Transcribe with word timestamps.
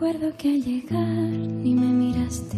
Recuerdo 0.00 0.34
que 0.38 0.48
al 0.48 0.64
llegar 0.64 1.04
ni 1.04 1.74
me 1.74 1.88
miraste. 1.88 2.56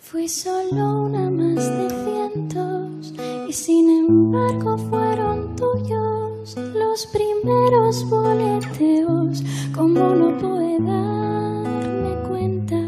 Fui 0.00 0.28
solo 0.28 1.04
una 1.04 1.30
más 1.30 1.54
de 1.54 1.88
cientos 1.88 3.14
y 3.48 3.52
sin 3.52 3.88
embargo 3.88 4.76
fueron 4.76 5.54
tuyos 5.54 6.56
los 6.56 7.06
primeros 7.12 8.10
boleteos. 8.10 9.44
Como 9.76 10.12
no 10.12 10.36
puedo 10.36 10.80
darme 10.80 12.28
cuenta 12.28 12.80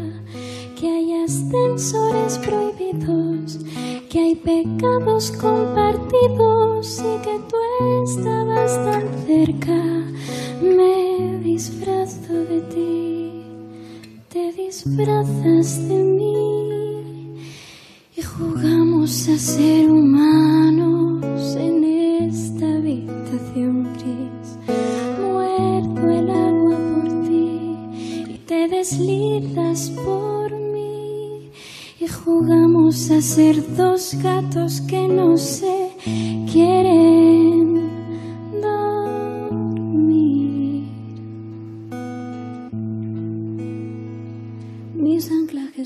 que 0.77 0.89
hay 0.89 1.23
ascensores 1.23 2.39
prohibidos, 2.39 3.59
que 4.09 4.19
hay 4.19 4.35
pecados 4.35 5.31
compartidos 5.31 6.99
y 6.99 7.21
que 7.23 7.39
tú 7.47 7.55
estabas 8.03 8.75
tan 8.83 9.25
cerca. 9.25 9.81
Me 10.61 11.39
disfrazo 11.41 12.33
de 12.33 12.61
ti, 12.73 13.06
disfrazas 14.85 15.87
de 15.87 16.03
mí 16.03 17.33
y 18.15 18.21
jugamos 18.21 19.27
a 19.27 19.37
ser 19.37 19.89
humanos 19.89 21.55
en 21.55 21.83
esta 21.83 22.75
habitación 22.75 23.87
gris. 23.93 24.47
Muerdo 25.19 26.09
el 26.11 26.29
agua 26.29 26.77
por 26.93 27.27
ti 27.27 28.33
y 28.33 28.37
te 28.45 28.67
deslizas 28.67 29.89
por 30.05 30.51
mí 30.51 31.49
y 31.99 32.07
jugamos 32.07 33.09
a 33.09 33.21
ser 33.21 33.55
dos 33.75 34.13
gatos 34.21 34.81
que 34.81 35.07
no 35.07 35.37
se 35.37 35.89
quieren 36.51 37.16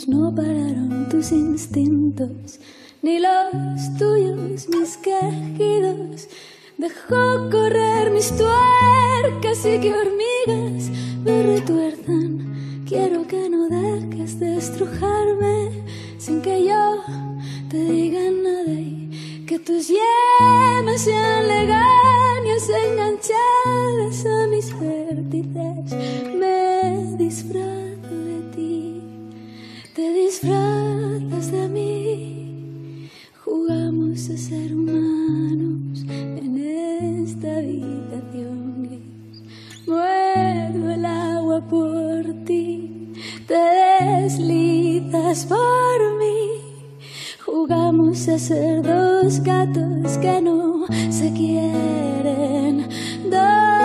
no 0.07 0.33
pararon 0.33 1.07
tus 1.09 1.31
instintos, 1.31 2.59
ni 3.01 3.19
los 3.19 3.97
tuyos, 3.97 4.67
mis 4.69 4.97
quejidos. 4.97 6.27
Dejó 6.77 7.49
correr 7.51 8.11
mis 8.11 8.31
tuercas 8.31 9.65
y 9.65 9.79
que 9.79 9.93
hormigas 9.93 10.89
me 11.23 11.43
retuerzan. 11.43 12.83
Quiero 12.87 13.27
que 13.27 13.49
no 13.49 13.67
dejes 13.69 14.39
de 14.39 14.57
estrujarme 14.57 15.69
sin 16.17 16.41
que 16.41 16.65
yo 16.65 16.95
te 17.69 17.77
diga 17.77 18.31
nada 18.31 18.71
y 18.71 19.45
que 19.45 19.59
tus 19.59 19.87
yemas 19.87 21.01
sean 21.01 21.47
por 41.69 42.45
ti, 42.45 43.13
te 43.47 43.55
deslizas 44.03 45.45
por 45.45 46.17
mí. 46.19 46.41
Jugamos 47.45 48.27
a 48.27 48.37
ser 48.39 48.81
dos 48.83 49.41
gatos 49.41 50.17
que 50.19 50.41
no 50.41 50.85
se 51.09 51.31
quieren 51.33 52.87
dormir. 53.29 53.81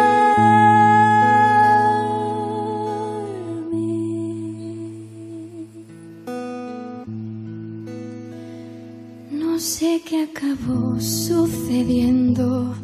No 9.30 9.58
sé 9.58 10.02
qué 10.04 10.24
acabó 10.24 11.00
sucediendo. 11.00 12.74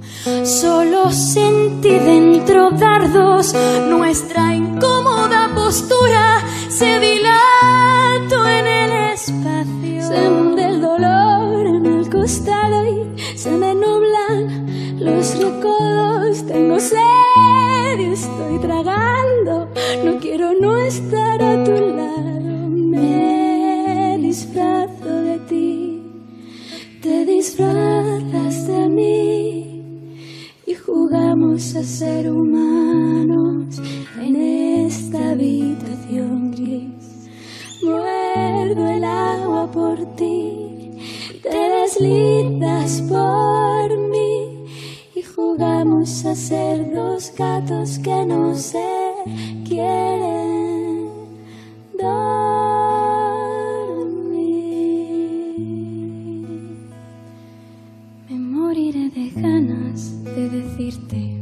Solo 0.44 1.10
sentí 1.10 1.90
dentro 1.90 2.70
dardos. 2.70 3.54
Nuestra 3.88 4.51
postura 6.82 6.90
se 6.90 7.00
dilató 7.00 8.48
en 8.48 8.66
el 8.66 8.92
espacio. 9.12 10.02
Se 10.02 10.28
hunde 10.28 10.64
el 10.64 10.80
dolor 10.80 11.66
en 11.66 11.86
el 11.86 12.10
costado 12.10 12.86
y 12.86 13.38
se 13.38 13.50
me 13.50 13.74
nublan 13.74 14.98
los 14.98 15.38
recodos. 15.38 16.46
Tengo 16.46 16.78
sed 16.80 17.98
y 17.98 18.12
estoy 18.12 18.58
tragando. 18.60 19.68
No 20.04 20.18
quiero 20.20 20.52
no 20.60 20.76
estar 20.76 21.42
a 21.42 21.64
tu 21.64 21.72
lado. 21.72 22.68
Me 22.68 24.18
disfrazo 24.18 25.22
de 25.22 25.38
ti 25.48 25.98
te 27.02 27.24
disfrazas 27.24 28.68
de 28.68 28.88
mí 28.88 29.82
y 30.66 30.74
jugamos 30.74 31.74
a 31.74 31.82
ser 31.82 32.30
humanos 32.30 33.51
por 43.08 43.96
mí 43.96 44.64
y 45.14 45.22
jugamos 45.22 46.24
a 46.24 46.34
ser 46.34 46.92
dos 46.92 47.32
gatos 47.36 47.98
que 47.98 48.26
no 48.26 48.54
se 48.54 48.84
quieren 49.64 51.10
dormir. 51.96 52.32
Me 58.28 58.38
moriré 58.38 59.10
de 59.10 59.30
ganas 59.40 60.24
de 60.24 60.48
decirte 60.48 61.38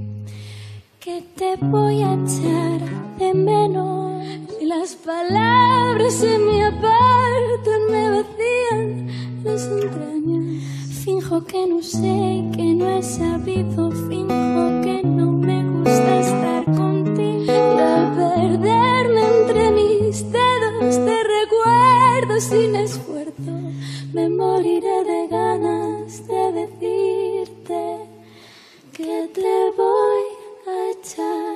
que 0.98 1.22
te 1.36 1.56
voy 1.56 2.02
a 2.02 2.14
echar 2.14 2.80
de 3.18 3.32
menos. 3.34 4.24
Y 4.60 4.66
las 4.66 4.94
palabras 4.96 6.12
se 6.12 6.38
me 6.38 6.64
apartan, 6.64 7.80
me 7.90 8.10
vacían 8.10 9.08
las 9.42 9.62
entrañas. 9.66 10.19
Finjo 11.10 11.42
que 11.44 11.66
no 11.66 11.82
sé, 11.82 12.44
que 12.54 12.72
no 12.72 12.88
he 12.88 13.02
sabido, 13.02 13.90
finjo 13.90 14.80
que 14.84 15.02
no 15.02 15.32
me 15.32 15.58
gusta 15.68 16.20
estar 16.20 16.64
contigo. 16.66 17.52
Al 17.52 18.14
perderme 18.14 19.22
entre 19.38 19.72
mis 19.72 20.30
dedos 20.30 21.04
te 21.06 21.16
recuerdo 21.36 22.40
sin 22.40 22.76
esfuerzo. 22.76 23.54
Me 24.12 24.28
moriré 24.28 25.02
de 25.02 25.26
ganas 25.26 26.28
de 26.28 26.52
decirte 26.60 27.82
que 28.92 29.30
te 29.34 29.72
voy 29.76 30.26
a 30.68 30.90
echar. 30.92 31.49